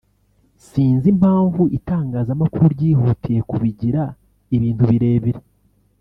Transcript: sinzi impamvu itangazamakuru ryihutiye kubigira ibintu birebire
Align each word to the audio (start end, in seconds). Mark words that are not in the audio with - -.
sinzi 0.67 1.05
impamvu 1.13 1.61
itangazamakuru 1.77 2.65
ryihutiye 2.75 3.39
kubigira 3.49 4.01
ibintu 4.55 4.83
birebire 4.91 5.41